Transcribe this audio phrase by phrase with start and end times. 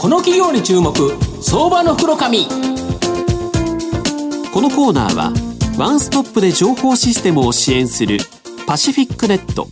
[0.00, 0.94] この企業に注目。
[1.42, 2.46] 相場の袋紙。
[2.48, 2.52] こ
[4.62, 5.30] のコーナーは
[5.76, 8.16] ワンストップで情報システムを支援する
[8.66, 9.68] パシフィックネット。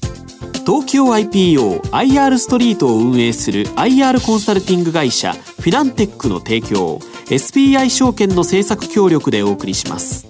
[0.66, 6.98] 東京 IPOIR ストリートを運営する IR コンサルティング会社フィナンテックの提供
[7.30, 10.28] SBI 証券の政策協力でお送りします。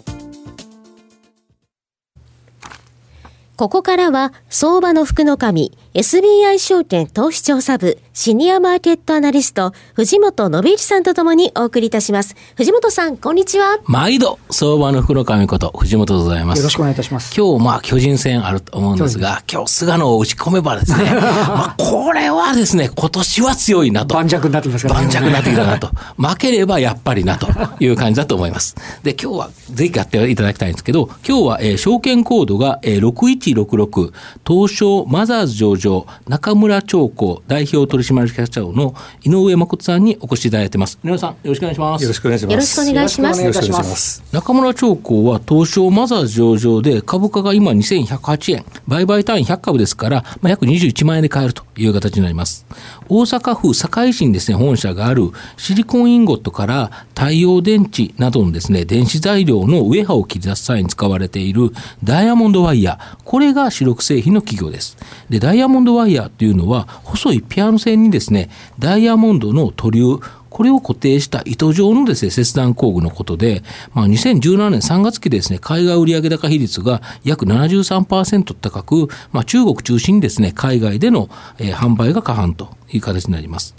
[3.56, 12.34] ここからは相場の福の神 SBI 証券投資調査部シニアマーケットアナリスト藤本信一さんとともにお送りいたします。
[12.56, 13.78] 藤本さんこんにちは。
[13.84, 16.58] 毎度相場の福の神こと藤本でございます。
[16.58, 17.32] よろしくお願いいたします。
[17.40, 24.16] 今日まあ巨人戦あると思うんですが今日菅野を打ち込めばですね まあこれはですね今年は強いなと。
[24.16, 25.88] 盤石になってますから、ね、盤石になってきたなと。
[26.16, 27.46] 負ければやっぱりなと
[27.78, 28.74] いう感じだと思います。
[29.04, 34.12] で今日はぜひやっていただきたいんですけど今日は、えー、証券コードが、えー、6166
[34.44, 40.98] 東証マザーズ上場中村長子代表取締役社長の井上誠さんにお越しいただいてます。
[41.04, 42.02] 井上さん、よろしくお願いします。
[42.02, 42.52] よろしくお願いします。
[42.52, 43.40] よろしくお願いします。
[43.40, 44.24] よろしくお願いします。
[44.32, 52.66] 中村長子は東証マザーズ上場で株価が今2108円、売買単位100株ですから、まあ、約21万円で買えるという形になります。
[53.08, 61.70] 大阪府堺市にですね、本社があるシリコンインゴットから太陽電池などのですね、電子材料のウェハを切り出す際に使われている
[62.04, 64.96] ダイヤモンドワイヤー、これが主力製品の企業です。
[65.30, 70.18] で、ダイヤモンドワイヤーというのは、細いピアノ線にですね、ダイヤモンドの塗流、
[70.50, 83.74] これを固定した糸状のですね、切断工具のことで、まあ、2017年3月期ですね、海外売上高比率が約73%高く、まあ、中国中心にですね、海外での、えー、販売が過半という形になります。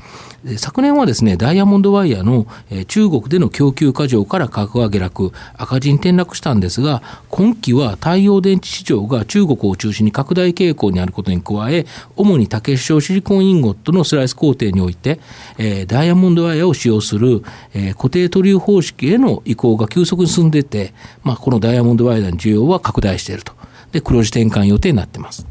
[0.58, 15.20] 昨年はですね、ダイヤモンドワイヤーの、え、中国での供給過剰から価格が下落、赤字に転落したんですが、今期は太陽電池市場が中国を中心に拡大傾向にあることに加え、主に竹小シリコンインゴットのスライス工程において、
[15.58, 17.44] え、ダイヤモンドワイヤーを使用する、
[17.74, 20.94] えー、固定塗流方式への移行が急速に進んでいて、
[21.24, 23.54] まあ、このダイヤモンドワイヤーの需要は拡大していると。
[23.92, 25.48] で、黒字転換予定になっています。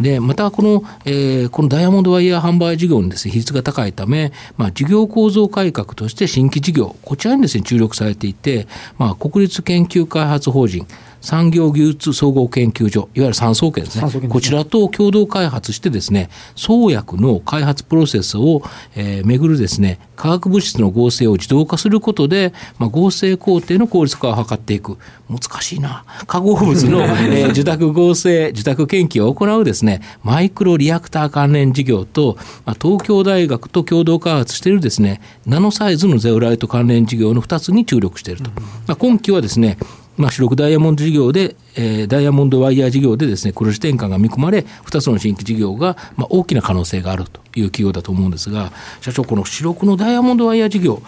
[0.00, 8.66] で、またこの、えー、このダイヤモンドワイヤー販売事業のですね、比率が高いため、まあ、事業構造改革として新規事業、こちらにですね、注力されていて、
[8.98, 10.86] まあ、国立研究開発法人、
[11.20, 14.28] 産業技術総合研究所、いわゆる産総研ですね。
[14.28, 18.62] こちらと共同開発してですね、創薬の開発プロセスを、
[18.96, 24.98] えー、めぐるですね、化学物質の合成を自動化することで、まあ、合成工程の効率化を図っていく。
[25.28, 26.04] 難しいな。
[26.26, 38.50] 化合物の、 えー、受託合成、受託研究を行うですね、マイクロリアクター関連事業と、まあ、東京大学と共同開発しているですね、ナノサイズのゼオライト関連事業の2つに注力していると。
[38.86, 39.78] まあ、今期はですね、
[40.20, 48.70] まあ、主力ダイヤモンド事業で、えー、ダイヤモンドワイヤー事業でですね、黒字転換が見込まれ、2つの新規事業が、まあ、大きな可能性があるという企業だと思うんですが、
[49.00, 51.02] 社長、この主力のダイヤモンドワイヤー事業、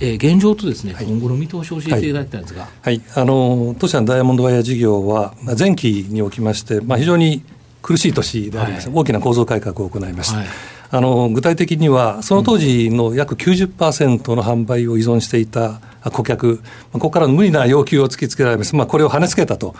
[0.00, 7.42] えー、現状とですね、はい、今後の見通しを教えていただきたいんですが、はい、はい、あの当社のダイヤモンドワイヤー事業は、前期におきまして、まあ、非常に
[7.82, 10.38] 苦しい年であります、はい、大きな構造改革を行いました。
[10.38, 10.46] はい。
[10.88, 15.80] あの具体的には、その当時の約90%の販売を依存していた
[16.10, 16.60] 顧客、
[16.92, 19.74] ここから無理な要求を突きつけられます、まあ、これを跳ねつけたと、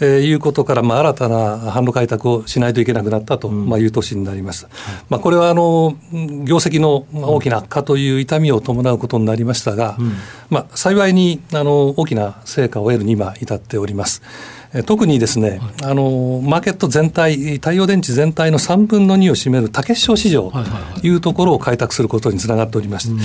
[0.00, 4.66] うん、えー、いうことから、まあ、新たな販路開拓をしないといけなくなったと、まあ、いう年になります。
[4.66, 4.70] うん、
[5.08, 5.96] まあ、これはあの
[6.44, 10.12] 業績の大きな悪化という痛みを伴うことになりましたが、うん、
[10.50, 14.22] まあ、幸いにあの大きな成果を得るに今、至っております。
[14.82, 20.52] 特にですね、はい、あのマーケット全体、太陽電池全体の3分の2を占める竹市市場
[21.00, 23.22] というところを開拓することにつながっておりまして、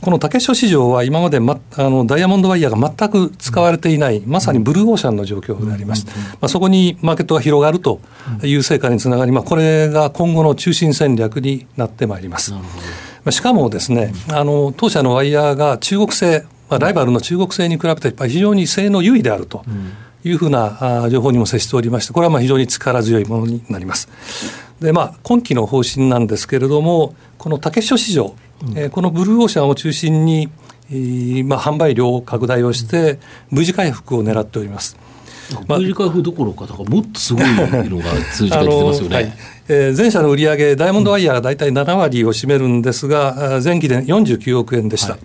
[0.00, 8.00] この竹市市場は今まで、ま、あのダイヤモンドワイヤーが全く使われていない、まさにブルーオーシャンの状況でありまして、まあ、そこにマーケットが広がると
[8.42, 12.54] いう成果につながり、まあ、これが今後の中心戦略になってまいります。
[13.30, 19.64] しかもですね、あの当社のワイヤーが中国製、まあ、ライバルの中国製に比べて非常に性能優位であると。
[20.24, 24.08] いうふうな情報にも接しておりまして、これはまあ非常に力強いものになります。
[24.80, 28.34] でまあ、今期の方針なんですけれども、この竹所市場、
[28.66, 30.50] うん、えー、このブルーオーシャンを中心に、
[30.90, 33.18] えーまあ、販売量を拡大をして、
[33.52, 34.96] V 字回復を狙っております。
[35.68, 39.14] まあ、V 字回復どころか、かもっとすごいのが数字が出てますよね。
[39.16, 39.32] はい
[39.68, 45.12] えー、全社の売上ダイヤモンドワイヤーが大体7割を占めるんですが、前期で49億円でした。
[45.12, 45.20] はい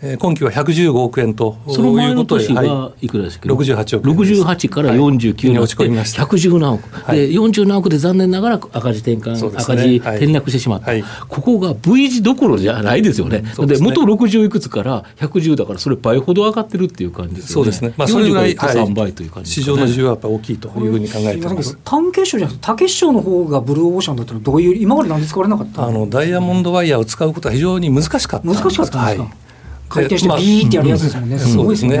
[0.00, 3.08] えー、今期は115億円とその前の年はい。
[3.08, 6.24] くらですか、はい、68億円68から49に落ち込みました。
[6.24, 17.52] 110何億、はい、で40何億で残念ながら赤字転換、ね、赤字転落してしまった、はい、ここが V 字どころじゃないですよね、うん、で、ね、元60いくつから110だからそれ倍ほど上がってるっていう感じですよね。
[17.52, 21.76] そうですね、まあ、それぐらい3倍という感じ、ね、市場の需要はやっぱ大きいというふうに考えています。
[21.84, 25.86] 単結晶じゃなくて多結晶の方がブルーオーシャンだったらどういう今までなんで使われなかった？
[25.86, 29.41] あのダイヤモンドワイヤーを使うことは非常に難しかった難しかったんですか、はい
[29.92, 31.98] 回転してビーってやるやつですもんね、すごいですね、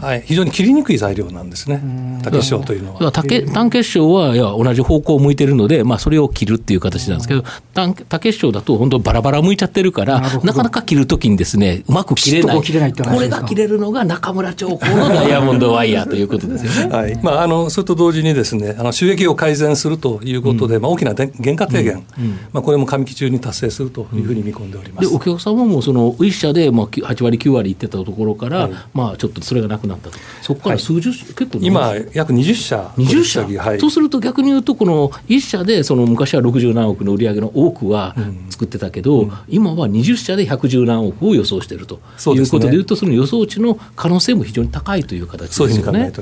[0.00, 3.12] はい、非常に切りにくい材料なんですね、竹結晶というのは。
[3.12, 7.44] 竹単結晶はいや同じ方向を向いてるので、まあ、それを切るっていう形なんですけど、
[7.74, 16.96] 単竹結晶だと本当バラバラ向いちゃってるから、なかなか切るときにですね、うまく切れない、これが切れるのが中村長江のダイヤモンドワイヤーということですよね。
[16.96, 17.18] はい。
[17.22, 22.04] まあ、あのそれと同時にですね、あの収益を改善するということで、まあ、大きな原価低減、
[22.52, 25.08] まあ、これも上期中に達成するというふうに見込んでおります。
[25.08, 38.14] でお客様もその1社でまあ8割9割いってたところから、はい、まあちょっとそれがなくなったと、そこから数十、はい、結構今、約20社、20社、はい、そうすると逆に言うと、この1社でその昔は60何億の売り上げの多くは
[38.50, 42.00] 作ってたけど、うん、今は20社で110何億を予想していると。
[42.34, 46.12] いうことでいうと、その予想値の可能性も非常に高いという形ですよね。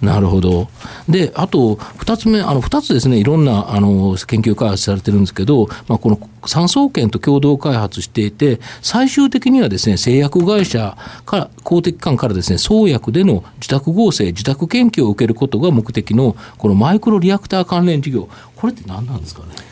[0.00, 0.68] なるほど。
[1.08, 19.69] であと2つ目、あの2つですね、いろんなあの研究開発されてるんですけど、まあ、この産総研と共同開発していて、最終的にはですね製薬会社から公的機関からですね創薬での自宅合成、自宅研究を受けることが目的のこのマイクロリアクター関連事業、これって何なんですかね？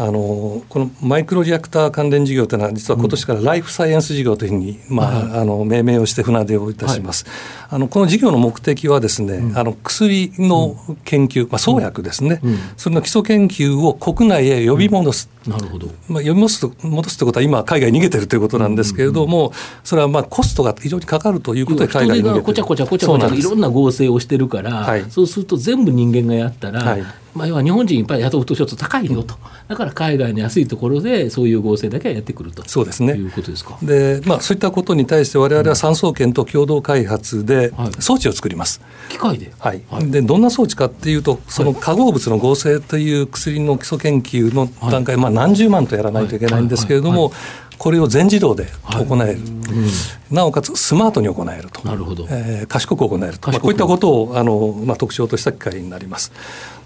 [0.00, 7.34] あのこのマイクロリアクター関連事業というのは実は今年からライフサイエンス事業というふうに、うん、まあ、あの命名をして船出をいたします、はい、
[7.70, 19.52] あのこの事業の目的はですね、うん、あの薬の研究、まあ、創薬ですね、うん、それの基礎研究を国内へ呼び戻す、なるほど、まあ、呼び戻す戻すということは今海外に逃げてるということなんですけれども、
[19.82, 22.42] それはまあコストが非常にかかるということで海外に逃げてる。
[22.44, 27.04] こちゃこちゃこちゃこちゃいろんな合成をしてるから、はい、そうすると全部人間がやったら、はい
[27.38, 29.36] まあ、要は日本人いっぱい雇うとちょっと高いよと、
[29.68, 32.68] だから海外の安いところでそういう合成だけはやってくると。
[32.68, 33.14] そうですね。
[33.14, 33.78] いうことですか。
[33.82, 39.82] で、まあ、そういったことに対してわれわれは産総研と共同開発で装置を作ります、はい、機械で,、はい。
[40.10, 47.32] でどんな装置かっていうとその化合物の合成という薬の基礎研究の段階、まあ、何十万とやらないといけないんですけれども、
[47.78, 49.88] これを全自動で行える、はいうん、
[50.30, 51.86] なおかつスマートに行えると。
[51.86, 53.38] なるほど、えー、賢く行える。
[53.38, 56.32] と、まあ、こういったことをあの、まあ、特徴とした機械になります。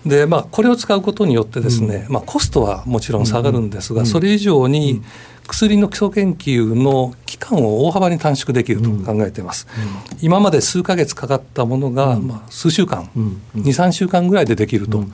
[0.06, 5.00] でまあ、これを使うことによってですね、うん、まあ、コストはもちろん下がるんですが、それ以上に
[5.46, 9.66] 薬の基礎研究の期間を大幅に短縮できると考えています、
[10.12, 15.04] うん、今まで数か月かかったものが、まあ、数週間、うん、23週間ぐらいでできると、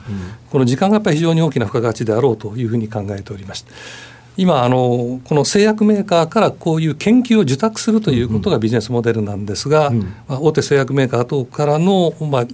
[0.51, 3.71] この時間がやっぱり非常に大きな付加価値であろうというふうに考えておりまして。
[4.37, 9.91] 今あのこの製薬メーカーからこういう研究を受託するということがビジネスモデルなんですが、
[10.29, 12.45] まあ、大手製薬メーカー等からの、まあ、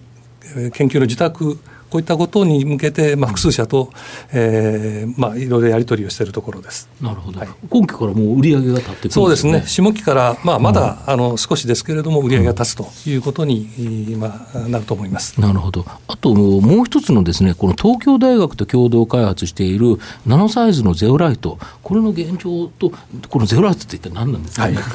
[0.71, 1.59] 研究の受託
[1.95, 3.89] こういったことに向けて、まあ、複数社と、
[4.33, 6.89] えーまあ、いろいろやり取りをしているところです。
[6.99, 13.69] なるほど、はい、今期からもう売り上げが立ってくる、ね、そうですね、下期から、まあ、まだ、うん、あの少しですけれども、売り上げが立つということに、
[14.09, 15.39] 今、なると思います。
[15.39, 22.91] なるほど、あともう一つのですね、この東京大学と共同開発しているナノサイズのゼオライト、これの現状と、
[23.29, 24.85] このゼオライトって一体何なんですか、ね、はい、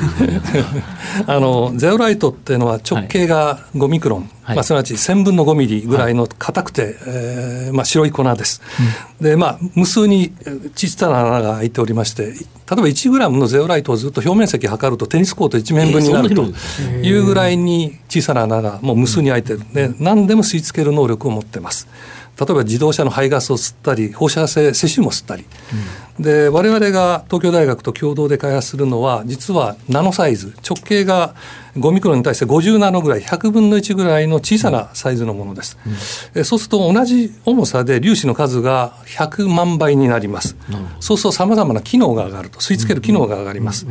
[1.27, 4.21] あのゼオライトっていうのは、直径が5ミクロン。
[4.21, 8.63] はいはい、まあ、すなわち1000分の5ミリぐらいの硬くて、はい、えー、まあ、白い粉です、
[9.21, 10.33] うん、でまあ、無数に
[10.75, 12.37] 小さな穴が開いておりまして例え
[12.77, 16.45] ば1グラムのゼオライトをずっと表面積測るとテニスコート1面分になると
[17.03, 19.61] いうぐらいに小さな穴がもう無数に開いてる。
[19.73, 21.89] で何でも吸い付ける能力を持ってます。
[22.41, 25.45] 例えば自動車の排ガスを吸ったり放射性セシウムを吸ったり、
[26.19, 30.55] うん、で我々が東京大学と共同で開発するのは実はナノサイズ。
[30.67, 31.35] 直径が
[31.77, 35.79] 5ミクロンに対して50ナノぐらい100分の1ぐらいの小さなサイズのものです、
[36.35, 40.57] うん、そうすると同じ重さで粒子の数が100万倍になります、
[40.99, 43.87] そうするとさまざまな機能が上がると吸い付ける機能が上がります、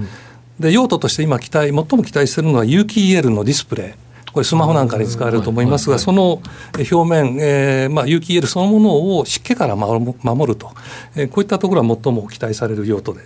[0.60, 4.09] で用途として今期待最も期待しているのは有機 EL のディスプレイ
[4.40, 6.42] これスマホなんかに使われると思いますが、その
[6.78, 10.06] 表面、えーまあ、有機 EL そのものを湿気から守
[10.54, 10.72] ると、
[11.16, 13.20] えー、こういったところは最も期待される用途で、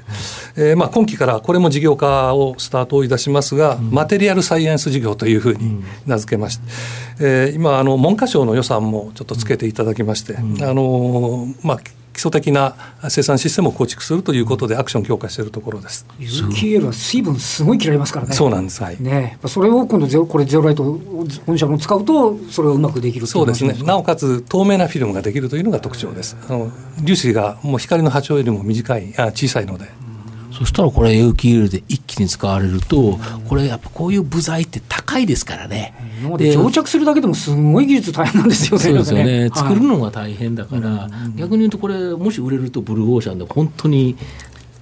[0.57, 6.63] えーまあ、今期からこれも事業化をスタートをいたしますが、マテリアルサイエンス事業というふうに名付けまして、
[7.19, 10.41] えー、今あの文科省の予算もちょっとつけていただきまして、あ
[10.73, 11.79] のまあ
[12.13, 12.75] 基礎的な
[13.09, 16.05] 生産システムを構築するということでアクション強化しているところです。
[16.19, 18.33] 有機 EL は水分すごい切られますからね。
[18.33, 18.81] そうなんです。
[18.83, 19.01] はい。
[19.01, 20.83] ね、それを今度ゼこれゼロライト
[21.45, 23.73] 本社も使うとそれをうまくできるそうですね。
[23.83, 26.37] なおかつ透明なフィルムができるというのが特徴です。
[26.47, 29.85] あの粒子がもう光の波長よりも短いあ小さいので。
[30.57, 35.93] そしたらこれ有機 EL で一気に使われると、これやっぱこういう部材って高いですからね。
[36.37, 38.83] で蒸着するだけでもすごい技術大変なんですよね。
[38.83, 39.39] そうですよね。
[39.41, 44.15] はい作るのが大変だから、逆に言うとこれ、もし売れるとブルーオーシャンで本当に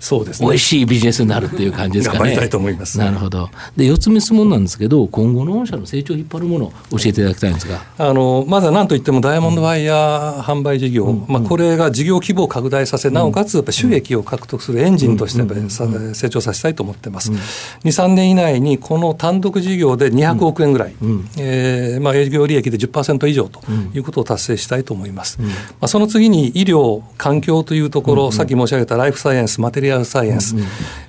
[0.01, 2.19] そうですね美味しいビジネスになるっていう感じですかね。
[2.19, 3.49] 頑張りたいと思いますなるほど。
[3.77, 7.85] で、四つ目質問なんですけど、今後の御社の成長を引っ張るものを教えていただきたいんですが。
[7.97, 17.31] あのまずは何といってもダイヤモンドワイヤー販売事業、まあ、これが事業規模を拡大させ、なおかつやっぱ収益を獲得するエンジンとしてやっぱりさ成長させたいと思ってます。
[17.31, 17.37] 2、
[17.83, 20.95] 3年以内にこの単独事業で200億円ぐらい、
[21.37, 23.61] えーまあ、営業利益で10%以上と
[23.93, 25.39] いうことを達成したいと思います。
[25.41, 25.47] ま
[25.81, 30.55] あ、その次に医療、環境というところ、さっき申し上げたライフサイエンス、マテリアルサイエンス、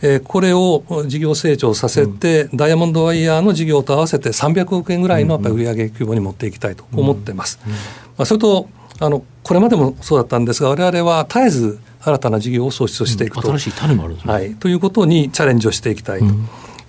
[0.03, 7.61] えーこれを事業成長させて、ダイヤモンドワイヤーの事業と合わせて300億円ぐらいのやっぱり売上規模に持っていきたいと思ってます。
[8.17, 8.69] まあ、それと
[9.01, 13.49] あのこれまでもそうだったんですが、我々は絶えず新たな事業を創出していくと。
[13.49, 14.33] 新しい種もあるんですね。
[14.33, 16.27] はい、ということにチャレンジをしていきたいと。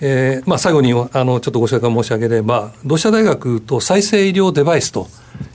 [0.06, 5.08] えーまあ、最後にあのちょっとご紹介申し上げれば、同志社大学と再生医療デバイスと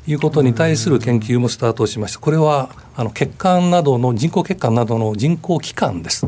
[0.06, 6.26] いうことに対する研究もスタートしました、これはあの血管などの人工血管などの人工器官です。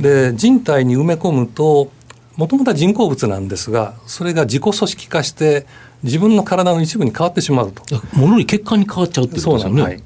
[0.00, 1.90] で人体に埋め込むと
[2.36, 5.66] もともとは人工物なんですがそれが自己組織化して
[6.02, 7.82] 自分の体の一部に変わってしまうと。
[8.14, 9.82] ものに血管に変わっちゃうってことですよね。
[9.82, 10.02] はい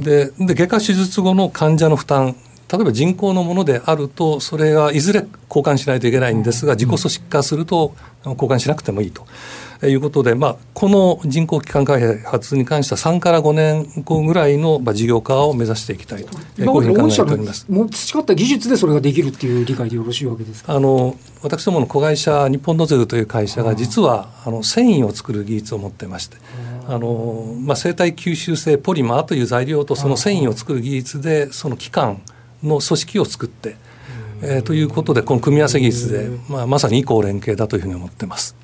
[0.00, 2.36] でで外科手術後の患者の負担
[2.72, 9.26] 例えば人工のものであるとそれがいずれ交換しないといけないんですが自己組織化すると交換しなくてもいいと。
[9.88, 17.66] いうことで、まあ、この人工器官開発に関しては3から5年後ぐらいのまあ事業化を目指していきたいと、えー今こういうふうに考えております。
[17.68, 20.74] もう培った技術でそれができるっていう理解でよろしいわけですか。
[20.74, 26.36] あの私どもの子会社日本ノゼルという会社が実はあの繊維を作る技術を持ってまして
[26.86, 32.22] あの、まあ、生体吸収性ポリマーという材料とその繊維を作る技術でその器官
[32.62, 33.76] の組織を作って、
[34.42, 38.61] えーということでこの組み合わせ技術で、まあ、まさに以降連携だというふうに思ってます。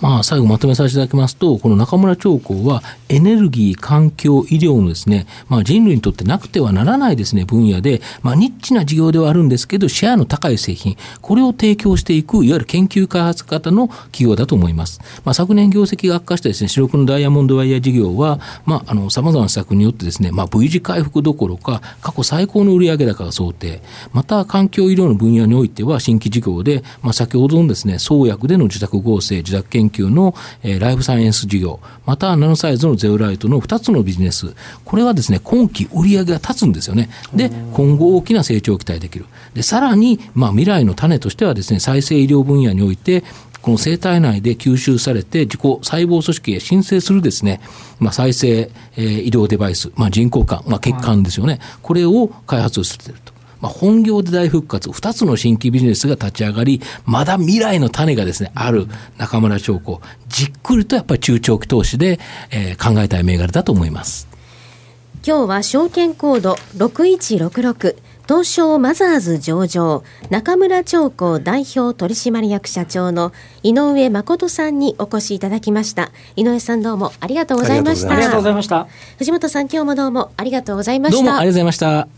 [0.00, 15.00] まあ、最後まとめさせていただきますと、この中村長江は、エネルギー、環境、医療のですね、まあ、人類にとってなくてはならないですね、分野で、まあ、ニッチな事業ではあるんですけど、シェアの高い製品、これを提供していく、いわゆる研究開発型の企業だと思います。
[15.24, 23.82] まあ、昨年業績が悪化したですね、主力のダイヤモンドワイヤー事業は、まあ、あの、様々な施策によってですね、まあ、V 字回復どころか、過去最高の売上高が想定。
[24.12, 34.54] また、環境医療の分野においては、新規事業で、まあ、先ほどのですね、創薬での自宅合成、自宅研究の、えーライフサイエンス事業、また、ナノサイズのゼオライトの2つのビジネス。
[34.84, 37.10] これはですね、今期売上が立つんですよね。
[37.34, 39.26] で、今後大きな成長を期待できる。
[39.54, 43.24] で、さらに、まあ、未来の種としてはですね、再生医療分野において、
[43.60, 47.60] この生体内で吸収されて自己細胞組織へ申請するですね、
[47.98, 51.60] まあ、再生、えー医療デバイス、まあ、人工管、まあ、血管ですよね。
[51.82, 53.37] これを開発をしていると。
[53.60, 58.86] まあ、本業で大復活、二つの新規ビジネスが立ち上がり、まだ未来の種がですね、ある
[59.16, 62.18] 中村長子、じっくりとやっぱり中長期投資で、
[62.50, 64.28] えー考えたい銘柄だと思います。
[65.26, 67.96] 今日は証券コード6166
[68.28, 78.86] 東証マザーズ上場中村長子代表取締役社長の井上誠さんにお越しいただきました井上さんどうもありがとうございましたありがとうございました。
[79.18, 82.17] 藤本さん今日もどうもありがとうございましたどうもありがとうございました。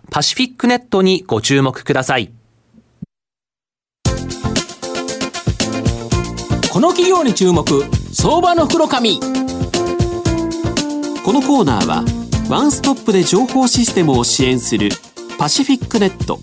[0.13, 2.33] パシフィックネットにご注目ください。
[6.69, 7.65] この企業に注目
[8.13, 9.25] 相場の袋紙こ
[11.33, 12.03] のコーナーは
[12.49, 14.89] ワンストップで情報システムを支援する
[15.37, 16.39] パシフィックネット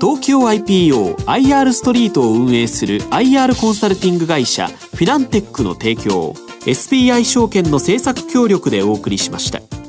[0.00, 6.34] 東京 IPOIR ストリートを運営する IR コンサルティング会社フィナンテックの提供
[6.66, 9.81] SBI 証券の政策協力でお送りしました。